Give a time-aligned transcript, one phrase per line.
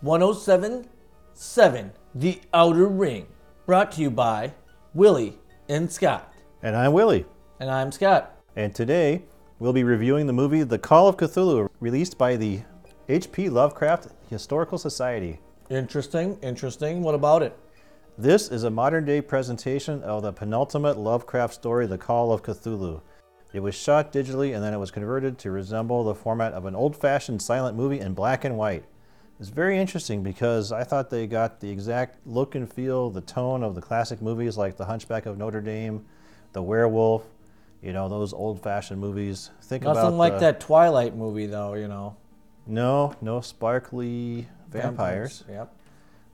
[0.00, 3.26] 1077 The Outer Ring.
[3.66, 4.52] Brought to you by
[4.94, 5.36] Willie
[5.68, 6.32] and Scott.
[6.62, 7.26] And I'm Willie.
[7.58, 8.38] And I'm Scott.
[8.54, 9.24] And today
[9.58, 12.60] we'll be reviewing the movie The Call of Cthulhu, released by the
[13.08, 13.48] H.P.
[13.48, 15.40] Lovecraft Historical Society.
[15.68, 17.02] Interesting, interesting.
[17.02, 17.58] What about it?
[18.16, 23.00] This is a modern day presentation of the penultimate Lovecraft story, The Call of Cthulhu.
[23.52, 26.76] It was shot digitally and then it was converted to resemble the format of an
[26.76, 28.84] old fashioned silent movie in black and white.
[29.40, 33.62] It's very interesting because I thought they got the exact look and feel, the tone
[33.62, 36.04] of the classic movies like The Hunchback of Notre Dame,
[36.52, 37.24] The Werewolf,
[37.80, 39.50] you know, those old fashioned movies.
[39.62, 42.16] Think Nothing about like the, that Twilight movie, though, you know.
[42.66, 45.38] No, no sparkly vampires.
[45.40, 45.44] vampires.
[45.48, 45.74] Yep.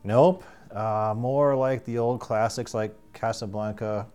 [0.05, 0.45] Nope.
[0.71, 4.07] Uh, more like the old classics like Casablanca,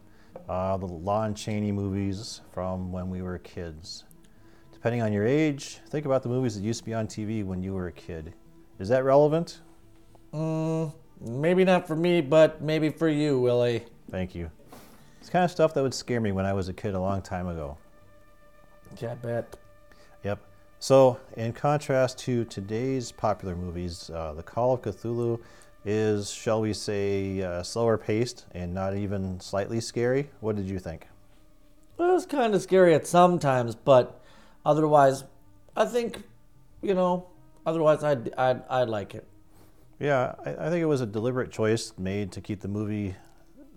[0.50, 4.06] uh, the Lon Chaney movies from when we were kids.
[4.74, 7.62] Depending on your age, think about the movies that used to be on TV when
[7.62, 8.34] you were a kid.
[8.80, 9.59] Is that relevant?
[10.33, 13.83] Mm, maybe not for me, but maybe for you, Willie.
[14.09, 14.49] Thank you.
[15.19, 17.22] It's kind of stuff that would scare me when I was a kid a long
[17.22, 17.77] time ago.
[19.00, 19.57] Yeah, I bet.
[20.23, 20.39] Yep.
[20.80, 25.41] So, in contrast to today's popular movies, uh, The Call of Cthulhu
[25.83, 30.30] is, shall we say, uh, slower paced and not even slightly scary.
[30.39, 31.07] What did you think?
[31.97, 34.22] It was kind of scary at some times, but
[34.66, 35.25] otherwise,
[35.75, 36.23] I think,
[36.81, 37.27] you know,
[37.70, 39.28] otherwise I'd, I'd, I'd like it.
[40.00, 43.16] Yeah, I, I think it was a deliberate choice made to keep the movie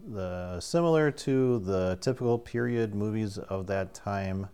[0.04, 4.48] the similar to the typical period movies of that time.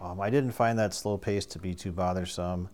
[0.00, 2.68] Um, I didn't find that slow pace to be too bothersome,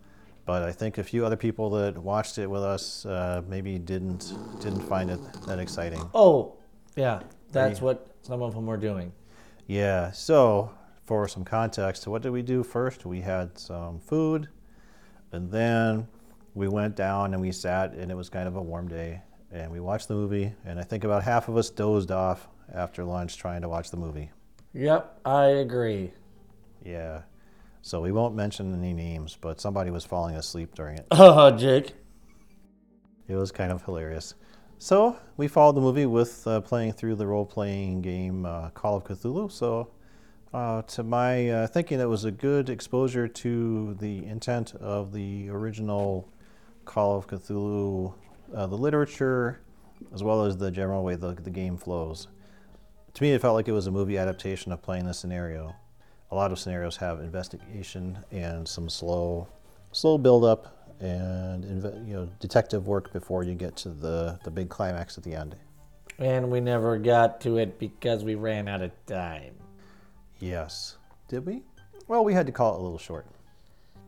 [0.45, 4.33] but I think a few other people that watched it with us uh, maybe didn't
[4.61, 6.03] didn't find it that exciting.
[6.15, 6.57] Oh,
[6.97, 7.21] yeah,
[7.53, 9.13] that's what some of them were doing.
[9.69, 10.11] Yeah.
[10.11, 10.73] So
[11.05, 13.07] for some context, what did we do first?
[13.07, 14.49] We had some food,
[15.33, 16.07] and then
[16.55, 19.71] we went down and we sat, and it was kind of a warm day, and
[19.73, 20.53] we watched the movie.
[20.65, 23.97] And I think about half of us dozed off after lunch trying to watch the
[23.97, 24.31] movie.
[24.75, 26.13] Yep, I agree.
[26.85, 27.23] Yeah.
[27.83, 31.07] So we won't mention any names, but somebody was falling asleep during it.
[31.11, 31.95] Uh, Jake.
[33.29, 34.35] It was kind of hilarious.
[34.79, 39.05] So we followed the movie with uh, playing through the role-playing game uh, Call of
[39.05, 39.51] Cthulhu.
[39.51, 39.89] So
[40.53, 45.49] uh, to my uh, thinking, it was a good exposure to the intent of the
[45.49, 46.29] original
[46.85, 48.15] Call of Cthulhu,
[48.55, 49.61] uh, the literature,
[50.13, 52.29] as well as the general way the, the game flows.
[53.15, 55.75] To me, it felt like it was a movie adaptation of playing the scenario
[56.33, 59.47] a lot of scenarios have investigation and some slow,
[59.93, 61.65] slow build up and
[62.07, 65.55] you know detective work before you get to the the big climax at the end.
[66.19, 69.55] And we never got to it because we ran out of time.
[70.43, 70.99] Yes.
[71.29, 71.63] Did we?
[72.09, 73.27] Well, we had to call it a little short.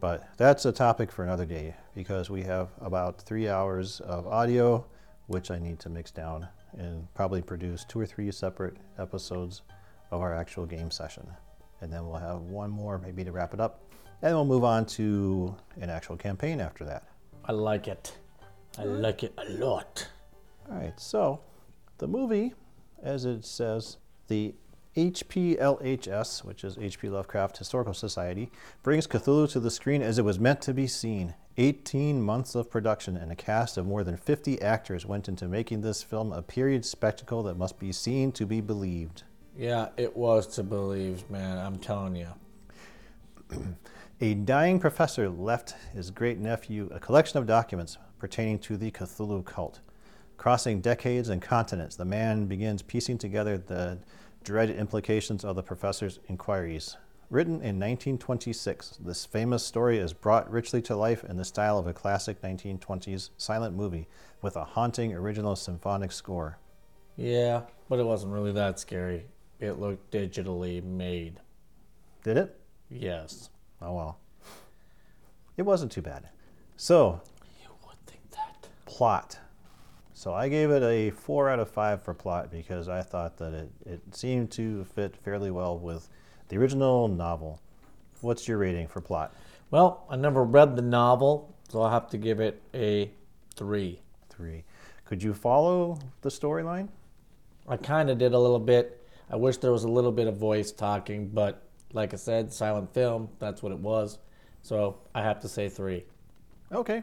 [0.01, 4.85] But that's a topic for another day because we have about three hours of audio,
[5.29, 6.47] which I need to mix down
[6.77, 9.63] and probably produce two or three separate episodes
[10.11, 11.27] of our actual game session
[11.85, 13.83] and then we'll have one more maybe to wrap it up.
[14.23, 17.05] And we'll move on to an actual campaign after that.
[17.45, 18.17] I like it.
[18.79, 20.09] I like it a lot.
[20.71, 21.43] All right, so
[21.99, 22.55] the movie,
[23.03, 24.55] as it says, the
[24.97, 30.39] HPLHS, which is HP Lovecraft Historical Society, brings Cthulhu to the screen as it was
[30.39, 31.35] meant to be seen.
[31.57, 35.81] 18 months of production and a cast of more than 50 actors went into making
[35.81, 39.25] this film a period spectacle that must be seen to be believed.
[39.57, 41.59] Yeah, it was to believe, man.
[41.59, 42.29] I'm telling you.
[44.21, 49.45] a dying professor left his great nephew a collection of documents pertaining to the Cthulhu
[49.45, 49.81] cult.
[50.37, 53.99] Crossing decades and continents, the man begins piecing together the
[54.45, 56.97] dread implications of the professor's inquiries.
[57.31, 61.87] Written in 1926, this famous story is brought richly to life in the style of
[61.87, 64.07] a classic 1920s silent movie
[64.43, 66.59] with a haunting original symphonic score.
[67.17, 69.25] Yeah, but it wasn't really that scary
[69.61, 71.41] it looked digitally made.
[72.23, 72.61] Did it?
[72.91, 73.51] Yes.
[73.81, 74.19] Oh well.
[75.57, 76.29] It wasn't too bad.
[76.77, 77.21] So,
[77.63, 78.69] you would think that.
[78.87, 79.39] Plot.
[80.17, 83.53] So I gave it a four out of five for plot because I thought that
[83.53, 86.09] it, it seemed to fit fairly well with
[86.49, 87.61] the original novel.
[88.21, 89.35] What's your rating for plot?
[89.73, 93.11] Well, I never read the novel, so I'll have to give it a
[93.57, 94.01] three.
[94.31, 94.63] Three.
[95.05, 96.89] Could you follow the storyline?
[97.69, 99.05] I kind of did a little bit.
[99.29, 101.61] I wish there was a little bit of voice talking, but
[101.93, 104.19] like I said, silent film, that's what it was.
[104.63, 106.05] So I have to say three.
[106.71, 107.03] Okay.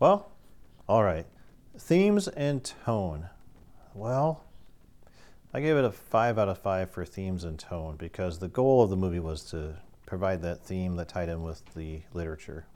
[0.00, 0.32] Well,
[0.88, 1.26] all right.
[1.78, 3.28] Themes and tone.
[3.94, 4.44] Well,
[5.54, 8.82] I gave it a five out of five for themes and tone because the goal
[8.82, 12.66] of the movie was to provide that theme that tied in with the literature.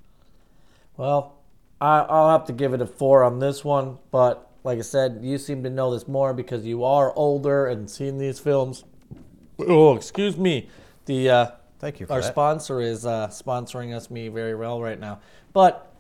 [0.97, 1.35] Well,
[1.81, 5.19] I, I'll have to give it a four on this one, but like I said,
[5.23, 8.85] you seem to know this more because you are older and seen these films.
[9.59, 10.69] Oh, excuse me.
[11.07, 11.51] The uh,
[11.81, 12.33] Thank you for our that.
[12.33, 15.21] sponsor is uh, sponsoring us me very well right now.
[15.53, 15.92] But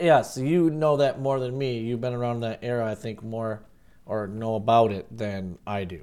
[0.00, 1.78] yes, you know that more than me.
[1.78, 3.62] You've been around that era, I think, more
[4.06, 6.02] or know about it than I do.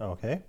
[0.00, 0.42] Okay.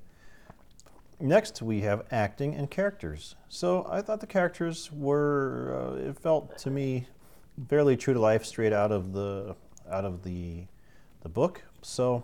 [1.20, 3.36] Next, we have acting and characters.
[3.50, 7.08] So I thought the characters were, uh, it felt to me
[7.68, 9.56] fairly true to life, straight out of the
[9.90, 10.66] out of the
[11.22, 11.64] the book.
[11.82, 12.24] So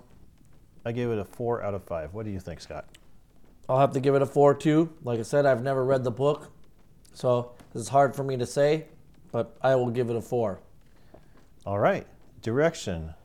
[0.86, 2.14] I gave it a four out of five.
[2.14, 2.86] What do you think, Scott?
[3.68, 4.94] I'll have to give it a four too.
[5.04, 6.52] Like I said, I've never read the book,
[7.14, 8.86] so this is hard for me to say,
[9.34, 10.60] but I will give it a four.
[11.66, 12.08] All right.
[12.42, 13.16] Direction.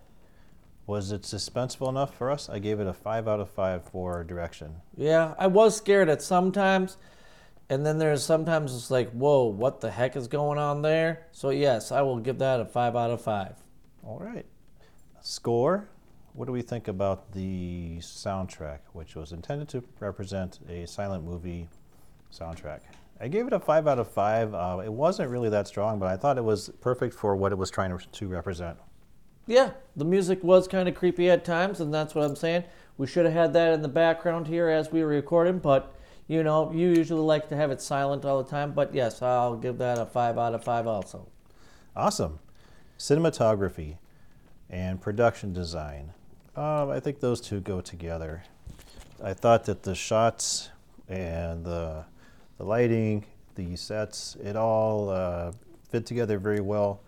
[0.86, 2.48] Was it suspenseful enough for us?
[2.48, 4.76] I gave it a five out of five for direction.
[4.96, 6.96] Yeah, I was scared at some times,
[7.68, 11.26] and then there's sometimes it's like, whoa, what the heck is going on there?
[11.30, 13.56] So yes, I will give that a five out of five.
[14.02, 14.46] All right.
[15.20, 15.88] Score.
[16.32, 21.68] What do we think about the soundtrack, which was intended to represent a silent movie
[22.32, 22.80] soundtrack?
[23.20, 24.54] I gave it a five out of five.
[24.54, 27.58] Uh, it wasn't really that strong, but I thought it was perfect for what it
[27.58, 28.78] was trying to, to represent.
[29.46, 32.64] Yeah, the music was kind of creepy at times, and that's what I'm saying.
[32.96, 35.94] We should have had that in the background here as we were recording, but
[36.28, 38.72] you know, you usually like to have it silent all the time.
[38.72, 41.26] But yes, I'll give that a five out of five also.
[41.96, 42.38] Awesome.
[42.98, 43.96] Cinematography
[44.68, 46.12] and production design.
[46.54, 48.42] Um, I think those two go together.
[49.24, 50.68] I thought that the shots
[51.08, 52.04] and the,
[52.58, 53.24] the lighting,
[53.54, 55.52] the sets, it all uh,
[55.90, 57.00] fit together very well.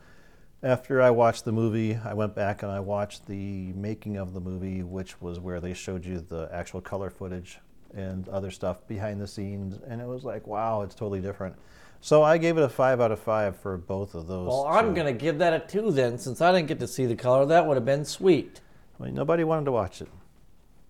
[0.63, 4.41] After I watched the movie, I went back and I watched the making of the
[4.41, 7.59] movie, which was where they showed you the actual color footage
[7.95, 11.57] and other stuff behind the scenes, and it was like, wow, it's totally different.
[12.03, 14.49] So I gave it a five out of five for both of those.
[14.49, 17.17] Well, I'm gonna give that a two then, since I didn't get to see the
[17.17, 17.45] color.
[17.47, 18.61] That would have been sweet.
[18.99, 20.09] I mean, nobody wanted to watch it.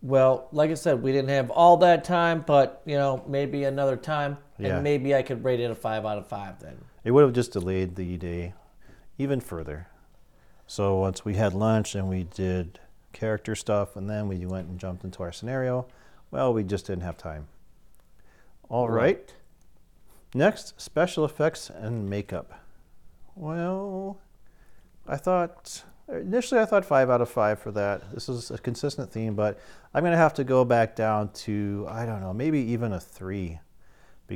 [0.02, 3.96] Well, like I said, we didn't have all that time, but you know, maybe another
[3.96, 4.74] time, Yeah.
[4.74, 6.76] and maybe I could rate it a five out of five then.
[7.04, 8.54] It would have just delayed the day
[9.18, 9.88] even further.
[10.66, 12.78] So once we had lunch and we did
[13.12, 15.86] character stuff, and then we went and jumped into our scenario,
[16.30, 17.48] well, we just didn't have time.
[18.68, 19.34] All right.
[20.32, 22.52] Next, special effects and makeup.
[23.34, 24.20] Well,
[25.08, 28.12] I thought initially I thought five out of five for that.
[28.12, 29.58] This is a consistent theme, but
[29.92, 33.58] I'm gonna have to go back down to I don't know, maybe even a three,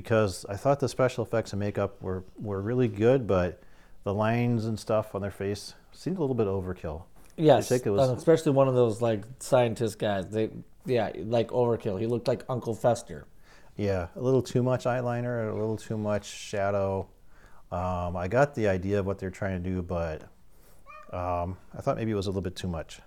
[0.04, 3.62] because I thought the special effects and makeup were were really good, but
[4.02, 7.04] the lines and stuff on their face seemed a little bit overkill.
[7.36, 10.26] Yes, think it was- uh, especially one of those like scientist guys.
[10.28, 10.50] They,
[10.84, 11.98] yeah, like overkill.
[12.00, 13.26] He looked like Uncle Fester.
[13.76, 17.08] Yeah, a little too much eyeliner, a little too much shadow.
[17.70, 20.22] Um, I got the idea of what they're trying to do, but
[21.12, 23.00] um, I thought maybe it was a little bit too much.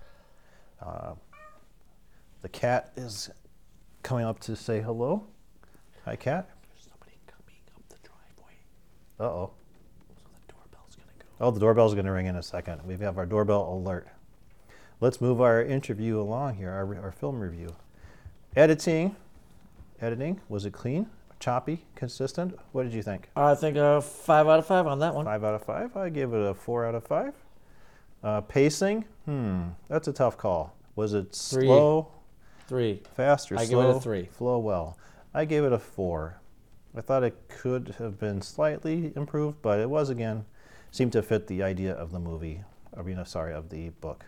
[0.81, 1.16] Uh,
[2.42, 3.29] the cat is
[4.03, 5.25] coming up to say hello.
[6.06, 6.50] Hi, cat.
[6.77, 8.56] Somebody coming up the driveway,
[9.19, 9.51] Uh oh.
[10.17, 11.25] so the doorbell's gonna go.
[11.39, 12.81] Oh, the doorbell's going to ring in a second.
[12.86, 14.07] We have our doorbell alert.
[15.01, 17.75] Let's move our interview along here, our, our film review.
[18.55, 19.15] Editing.
[20.01, 20.41] Editing.
[20.50, 21.07] Was it clean?
[21.39, 21.86] Choppy?
[21.95, 22.57] Consistent?
[22.71, 23.29] What did you think?
[23.36, 25.25] I think a five out of five on that one.
[25.25, 25.95] Five out of five.
[25.95, 27.33] I give it a four out of five.
[28.24, 29.05] Uh, pacing.
[29.25, 29.65] Hmm.
[29.88, 30.75] That's a tough call.
[30.95, 31.67] Was it Three.
[31.67, 32.07] slow,
[32.67, 33.03] Three.
[33.15, 34.00] fast, or I give it a slow?
[34.00, 34.25] three.
[34.25, 34.97] Flow well.
[35.36, 36.39] I gave it a four.
[36.96, 40.46] I thought it could have been slightly improved, but it was again
[40.91, 42.63] seemed to fit the idea of the movie.
[42.98, 44.25] I mean, sorry, of the book.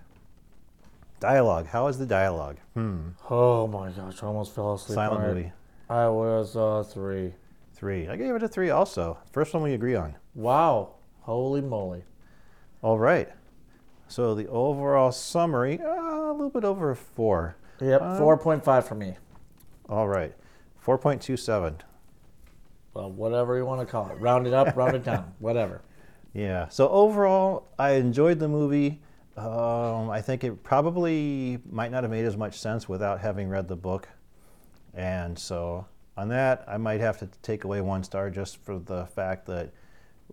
[1.20, 1.68] Dialogue.
[1.68, 2.58] How is the dialogue?
[2.76, 3.10] Hmm.
[3.30, 4.96] Oh my gosh, I almost fell asleep.
[4.96, 5.52] Silent movie.
[5.90, 7.34] I was uh, three.
[7.74, 8.08] Three.
[8.08, 9.18] I gave it a three also.
[9.32, 10.16] First one we agree on.
[10.36, 10.96] Wow.
[11.22, 12.04] Holy moly.
[12.82, 13.30] All right.
[14.08, 15.86] So the overall summary, uh,
[16.30, 17.56] a little bit over four.
[17.82, 19.18] Yep, Uh, 4.5 for me.
[19.88, 20.34] All right.
[20.86, 21.80] 4.27.
[23.00, 24.20] Well, whatever you want to call it.
[24.20, 25.82] Round it up, round it down, whatever.
[26.34, 26.68] Yeah.
[26.68, 29.00] So overall, I enjoyed the movie.
[29.38, 33.70] Um, I think it probably might not have made as much sense without having read
[33.70, 34.10] the book.
[34.94, 35.86] And so
[36.18, 39.72] on that, I might have to take away one star just for the fact that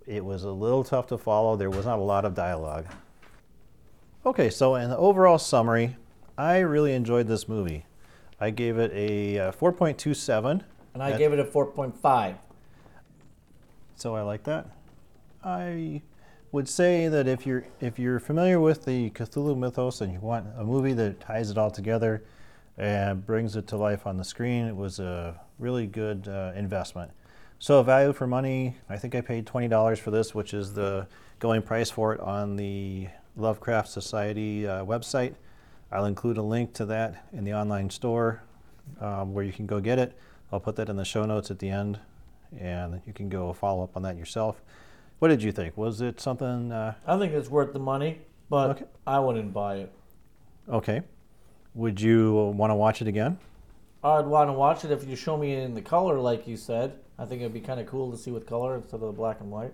[0.05, 1.55] it was a little tough to follow.
[1.55, 2.87] There was not a lot of dialogue.
[4.25, 5.97] Okay, so in the overall summary,
[6.37, 7.87] I really enjoyed this movie.
[8.41, 10.65] I gave it a uh, 4.27.
[10.95, 12.39] And I gave it a 4.5.
[13.97, 14.67] So I like that.
[15.43, 16.03] I
[16.53, 20.47] would say that if you're if you're familiar with the Cthulhu mythos and you want
[20.59, 22.23] a movie that ties it all together
[22.77, 27.11] and brings it to life on the screen, it was a really good uh, investment.
[27.59, 28.77] So value for money.
[28.91, 31.07] I think I paid twenty dollars for this, which is the
[31.39, 35.35] going price for it on the Lovecraft Society uh, website.
[35.91, 38.43] I'll include a link to that in the online store
[39.01, 40.19] um, where you can go get it.
[40.53, 41.99] I'll put that in the show notes at the end,
[42.61, 44.61] and you can go follow up on that yourself.
[45.19, 45.77] What did you think?
[45.77, 46.73] Was it something?
[46.73, 48.21] Uh, I think it's worth the money,
[48.51, 48.85] but Okay.
[49.07, 49.93] I wouldn't buy it.
[50.69, 51.03] okay.
[51.75, 53.39] Would you want to watch it again?
[54.03, 56.93] I'd want to watch it if you show me in the color, like you said.
[57.19, 59.41] I think it'd be kind of cool to see with color instead of the black
[59.41, 59.73] and white.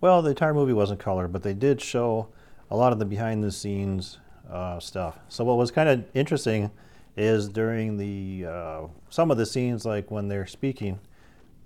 [0.00, 2.28] Well, the entire movie wasn't color, but they did show
[2.70, 4.18] a lot of the behind the scenes
[4.50, 5.18] uh, stuff.
[5.28, 6.70] So what was kind of interesting
[7.16, 11.00] is during the uh, some of the scenes, like when they're speaking,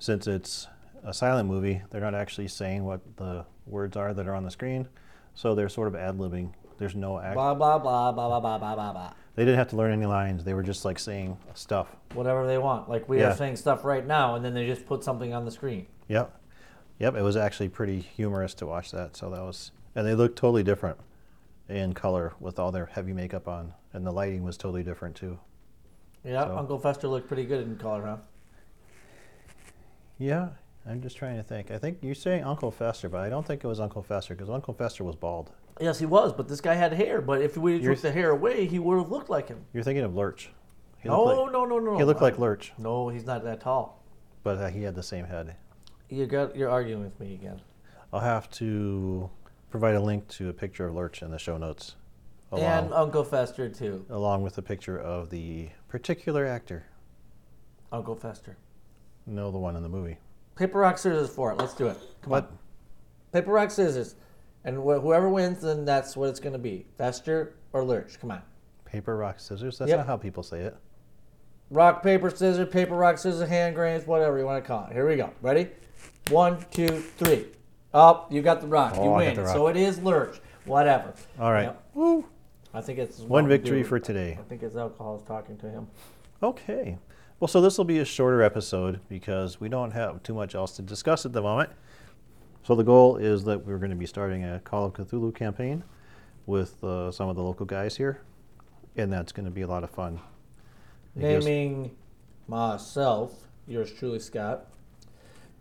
[0.02, 0.66] since it's
[1.04, 4.50] a silent movie, they're not actually saying what the words are that are on the
[4.50, 4.88] screen.
[5.34, 6.52] So they're sort of ad libbing.
[6.78, 7.34] There's no act.
[7.34, 9.12] Blah blah blah blah blah blah blah blah blah.
[9.36, 10.42] They didn't have to learn any lines.
[10.42, 11.86] They were just like saying stuff.
[12.14, 12.88] Whatever they want.
[12.88, 13.30] Like we Yeah.
[13.32, 15.86] are saying stuff right now, and then they just put something on the screen.
[16.08, 16.36] Yep.
[16.98, 17.14] Yep.
[17.14, 19.16] It was actually pretty humorous to watch that.
[19.16, 20.98] So that was, and they looked totally different
[21.68, 25.38] in color with all their heavy makeup on, and the lighting was totally different too.
[26.24, 28.16] Yeah, So- Uncle Fester looked pretty good in color, huh?
[30.22, 30.48] Yeah.
[30.86, 31.70] I'm just trying to think.
[31.70, 34.50] I think you're saying Uncle Fester, but I don't think it was Uncle Fester because
[34.50, 35.50] Uncle Fester was bald.
[35.80, 37.20] Yes, he was, but this guy had hair.
[37.20, 39.64] But if we You're- took the hair away, he would have looked like him.
[39.72, 40.50] You're thinking of Lurch.
[40.98, 41.98] He No, looked like, no, no, no.
[41.98, 44.00] He looked like Lurch, No, he's not that tall.
[44.44, 45.56] but uh, he had the same head.
[46.08, 47.60] You got you're arguing with me again.
[48.12, 49.30] I'll have to
[49.70, 51.94] provide a link to a picture of Lurch in the show notes,
[52.50, 54.04] along, And Uncle Fester too.
[54.10, 56.84] along with a picture of the particular actor.
[57.90, 58.56] Uncle Fester.
[59.26, 60.18] No, the one in the movie.
[60.56, 61.58] Paper rock scissors for it.
[61.58, 61.96] Let's do it.
[62.22, 62.44] Come What?
[62.44, 62.58] on.
[63.32, 64.14] Paper rock scissors,
[64.64, 66.86] and wh- whoever wins, then that's what it's going to be.
[66.98, 68.20] Fester or Lurch.
[68.20, 68.42] Come on.
[68.84, 69.78] Paper, rock, scissors?
[69.78, 69.98] That's Yep.
[70.00, 70.76] not how people say it.
[71.70, 72.68] Rock paper scissors.
[72.68, 73.48] Paper rock scissors.
[73.48, 74.06] Hand grenades.
[74.06, 74.92] Whatever you want to call it.
[74.92, 75.30] Here we go.
[75.40, 75.68] Ready?
[76.30, 77.46] One, two, three.
[77.94, 78.92] Oh, you got the rock.
[78.96, 79.34] Oh, you I got win.
[79.36, 79.52] the rock.
[79.54, 80.38] So it is Lurch.
[80.66, 81.14] Whatever.
[81.40, 81.64] All right.
[81.64, 81.84] Yep.
[81.94, 82.24] Woo.
[82.74, 84.36] I think it's One victory for today.
[84.38, 85.88] I think his alcohol is talking to him.
[86.42, 86.98] Okay.
[87.42, 90.76] Well, so this will be a shorter episode because we don't have too much else
[90.76, 91.70] to discuss at the moment.
[92.62, 95.82] So the goal is that we're going to be starting a Call of Cthulhu campaign
[96.46, 98.20] with uh, some of the local guys here,
[98.96, 100.20] and that's going to be a lot of fun.
[101.16, 101.90] Naming
[102.46, 104.68] myself, yours truly, Scott,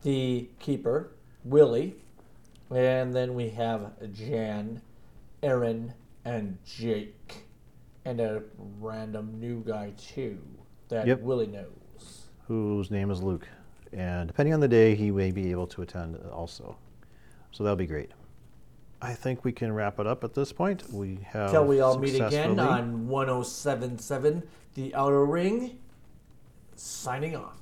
[0.03, 1.95] the keeper, Willie,
[2.69, 4.83] and then we have Jan,
[5.41, 5.95] Aaron,
[6.25, 7.45] and Jake,
[8.05, 8.43] and a
[8.79, 10.37] random new guy too
[10.91, 11.21] that Yep.
[11.21, 12.27] Willie knows.
[12.47, 13.47] whose name is Luke,
[13.93, 16.77] and depending on the day, he may be able to attend also.
[17.51, 18.11] So that'll be great.
[19.01, 20.83] I think we can wrap it up at this point.
[20.93, 24.43] We have Till we all meet again on 1077
[24.75, 25.79] The Outer Ring.
[26.75, 27.60] Signing off.